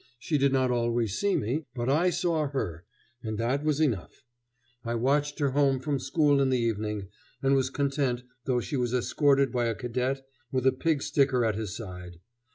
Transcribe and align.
She 0.17 0.39
did 0.39 0.51
not 0.51 0.71
always 0.71 1.15
see 1.19 1.35
me, 1.35 1.65
but 1.75 1.87
I 1.87 2.09
saw 2.09 2.47
her, 2.47 2.85
and 3.21 3.37
that 3.37 3.63
was 3.63 3.79
enough. 3.79 4.23
I 4.83 4.95
watched 4.95 5.37
her 5.37 5.51
home 5.51 5.79
from 5.79 5.99
school 5.99 6.41
in 6.41 6.49
the 6.49 6.57
evening, 6.57 7.09
and 7.43 7.53
was 7.53 7.69
content, 7.69 8.23
though 8.45 8.61
she 8.61 8.75
was 8.77 8.95
escorted 8.95 9.51
by 9.51 9.65
a 9.67 9.75
cadet 9.75 10.25
with 10.51 10.65
a 10.65 10.71
pig 10.71 11.03
sticker 11.03 11.45
at 11.45 11.53
his 11.53 11.75
side. 11.77 12.19